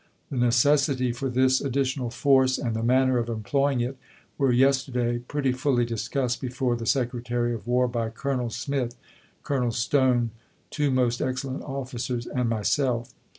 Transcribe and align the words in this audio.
The 0.31 0.35
necessity 0.37 1.11
for 1.11 1.29
this 1.29 1.61
addi 1.61 1.65
chap. 1.73 1.77
iv. 1.77 1.85
tional 1.85 2.11
force, 2.11 2.57
and 2.57 2.75
the 2.75 2.81
manner 2.81 3.19
of 3.19 3.29
employing 3.29 3.81
it, 3.81 3.99
were 4.35 4.51
yester 4.51 4.91
day 4.91 5.19
pretty 5.19 5.51
fully 5.51 5.85
discussed 5.85 6.41
before 6.41 6.75
the 6.75 6.87
Secretary 6.87 7.53
of 7.53 7.67
War 7.67 7.87
by 7.87 8.09
Colonel 8.09 8.49
Smith, 8.49 8.95
Colonel 9.43 9.71
Stone 9.71 10.31
(two 10.71 10.89
most 10.89 11.21
excellent 11.21 11.61
offi 11.61 11.97
cers), 11.99 12.25
and 12.33 12.49
myself. 12.49 13.13